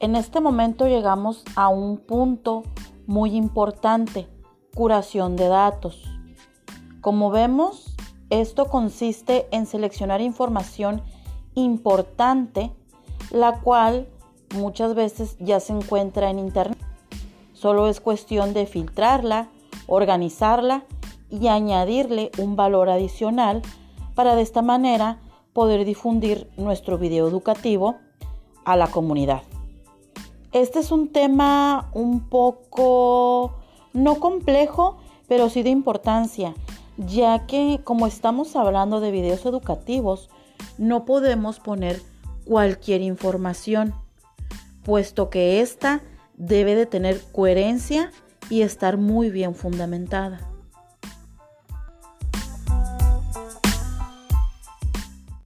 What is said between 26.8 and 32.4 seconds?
video educativo a la comunidad. Este es un tema un